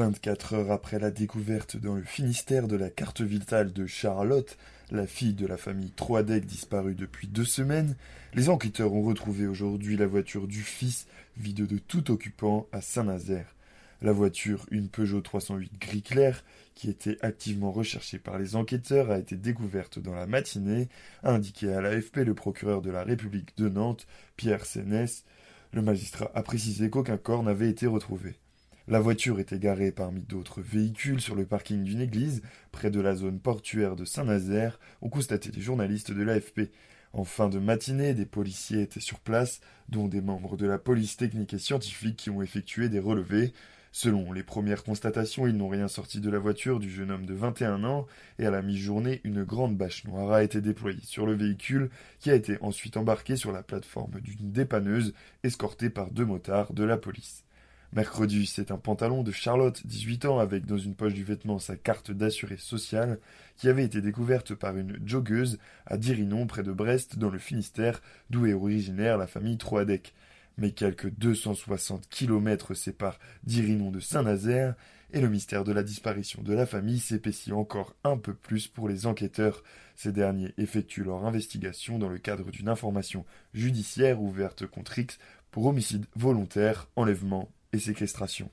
[0.00, 4.56] 24 heures après la découverte dans le Finistère de la carte vitale de Charlotte,
[4.90, 7.96] la fille de la famille Troadec disparue depuis deux semaines,
[8.32, 13.54] les enquêteurs ont retrouvé aujourd'hui la voiture du fils, vide de tout occupant, à Saint-Nazaire.
[14.00, 16.44] La voiture, une Peugeot 308 gris clair,
[16.74, 20.88] qui était activement recherchée par les enquêteurs, a été découverte dans la matinée,
[21.22, 24.06] a indiqué à l'AFP le procureur de la République de Nantes,
[24.38, 25.26] Pierre Sénès.
[25.74, 28.38] Le magistrat a précisé qu'aucun corps n'avait été retrouvé.
[28.90, 33.14] La voiture était garée parmi d'autres véhicules sur le parking d'une église, près de la
[33.14, 36.72] zone portuaire de Saint-Nazaire, ont constaté les journalistes de l'AFP.
[37.12, 41.16] En fin de matinée, des policiers étaient sur place, dont des membres de la police
[41.16, 43.52] technique et scientifique qui ont effectué des relevés.
[43.92, 47.34] Selon les premières constatations, ils n'ont rien sorti de la voiture du jeune homme de
[47.34, 48.08] 21 ans,
[48.40, 52.28] et à la mi-journée, une grande bâche noire a été déployée sur le véhicule, qui
[52.32, 55.14] a été ensuite embarqué sur la plateforme d'une dépanneuse,
[55.44, 57.44] escortée par deux motards de la police.
[57.92, 61.76] Mercredi, c'est un pantalon de Charlotte, 18 ans, avec dans une poche du vêtement sa
[61.76, 63.18] carte d'assuré sociale,
[63.56, 68.00] qui avait été découverte par une joggeuse à Dirinon, près de Brest, dans le Finistère,
[68.30, 70.14] d'où est originaire la famille Troadec
[70.60, 74.74] mais quelques 260 kilomètres séparent Dirinon de Saint-Nazaire,
[75.12, 78.88] et le mystère de la disparition de la famille s'épaissit encore un peu plus pour
[78.88, 79.64] les enquêteurs.
[79.96, 85.18] Ces derniers effectuent leur investigation dans le cadre d'une information judiciaire ouverte contre X
[85.50, 88.48] pour homicide volontaire, enlèvement et séquestration.